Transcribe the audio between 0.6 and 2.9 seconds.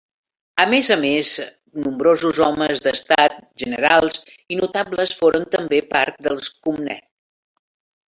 A més a més nombrosos homes